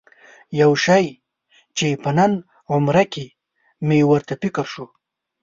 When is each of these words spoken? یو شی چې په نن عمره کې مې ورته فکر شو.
یو 0.61 0.71
شی 0.85 1.05
چې 1.77 1.87
په 2.03 2.09
نن 2.17 2.31
عمره 2.73 3.03
کې 3.13 3.25
مې 3.87 3.99
ورته 4.11 4.33
فکر 4.41 4.65
شو. 4.73 4.85